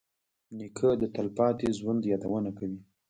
نیکه 0.57 0.89
د 1.01 1.03
تلپاتې 1.15 1.67
ژوند 1.79 2.01
یادونه 2.11 2.49
کوي. 2.57 2.79